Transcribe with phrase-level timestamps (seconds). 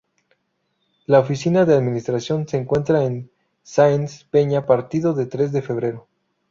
[1.05, 3.29] La oficina de administración se encuentra en
[3.61, 6.07] Sáenz Peña, partido de Tres de Febrero.